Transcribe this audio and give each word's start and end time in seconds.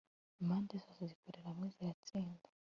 impande 0.41 0.73
zose 0.83 1.01
zikorera 1.11 1.49
hamwe 1.51 1.67
ziratsinda 1.75 2.47